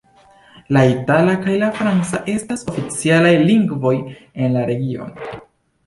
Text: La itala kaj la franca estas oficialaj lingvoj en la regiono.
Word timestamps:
La 0.77 0.81
itala 0.91 1.35
kaj 1.43 1.57
la 1.65 1.69
franca 1.81 2.23
estas 2.35 2.65
oficialaj 2.73 3.37
lingvoj 3.45 3.97
en 4.01 4.59
la 4.61 4.69
regiono. 4.73 5.43